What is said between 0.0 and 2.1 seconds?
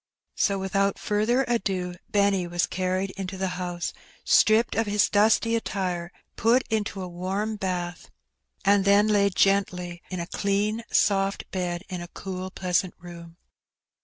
'■" So without further ado